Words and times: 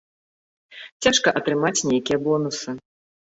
Цяжка 1.07 1.33
атрымаць 1.41 1.85
нейкія 1.91 2.17
бонусы. 2.29 2.69